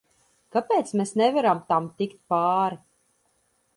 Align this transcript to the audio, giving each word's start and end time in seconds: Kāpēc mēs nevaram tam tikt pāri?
Kāpēc 0.55 0.93
mēs 1.01 1.11
nevaram 1.21 1.61
tam 1.73 1.91
tikt 2.03 2.19
pāri? 2.35 2.81